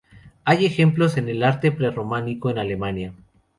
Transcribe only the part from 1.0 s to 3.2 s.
en el arte prerrománico en Alemania.